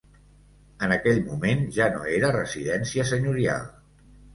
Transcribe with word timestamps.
En 0.87 0.93
aquell 0.95 1.21
moment 1.29 1.63
ja 1.77 1.91
no 1.95 2.11
era 2.17 2.35
residència 2.41 3.11
senyorial. 3.15 3.75